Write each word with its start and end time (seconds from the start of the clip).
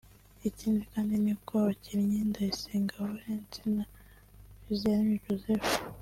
Ikindi 0.49 0.81
kandi 0.93 1.13
ni 1.23 1.31
uko 1.35 1.51
abakinnyi 1.61 2.17
Ndayisenga 2.29 2.93
Valens 3.03 3.53
na 3.75 3.85
Biziyaremye 4.65 5.17
Joseph 5.25 5.69